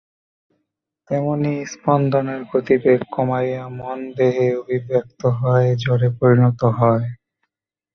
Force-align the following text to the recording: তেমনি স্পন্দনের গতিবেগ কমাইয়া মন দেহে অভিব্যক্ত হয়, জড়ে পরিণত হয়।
তেমনি 1.09 1.53
স্পন্দনের 1.73 2.41
গতিবেগ 2.51 2.99
কমাইয়া 3.13 3.63
মন 3.77 3.99
দেহে 4.17 4.47
অভিব্যক্ত 4.61 5.21
হয়, 5.39 5.69
জড়ে 5.83 6.09
পরিণত 6.19 6.61
হয়। 6.79 7.07